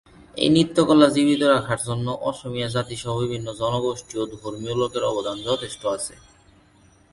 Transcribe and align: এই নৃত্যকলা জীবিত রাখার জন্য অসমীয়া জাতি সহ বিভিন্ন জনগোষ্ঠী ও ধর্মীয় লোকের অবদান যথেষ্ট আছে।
এই 0.37 0.49
নৃত্যকলা 0.49 1.07
জীবিত 1.15 1.41
রাখার 1.45 1.79
জন্য 1.87 2.07
অসমীয়া 2.29 2.69
জাতি 2.75 2.95
সহ 2.95 3.13
বিভিন্ন 3.23 3.47
জনগোষ্ঠী 3.53 4.15
ও 4.17 4.23
ধর্মীয় 4.33 4.75
লোকের 4.75 5.03
অবদান 5.03 5.37
যথেষ্ট 5.47 5.81
আছে। 5.87 6.13